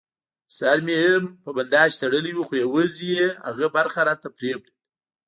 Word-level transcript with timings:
سر 0.57 0.77
مې 0.85 0.95
هم 1.03 1.23
په 1.43 1.49
بنداژ 1.55 1.91
تړلی 2.01 2.33
و، 2.35 2.45
خو 2.47 2.53
یوازې 2.63 3.05
یې 3.17 3.27
هغه 3.47 3.67
برخه 3.75 3.99
راته 4.09 4.27
پرېولل. 4.37 4.71